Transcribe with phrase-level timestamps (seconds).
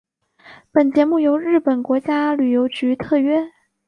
[0.71, 3.51] 本节目由日本国家旅游局特约。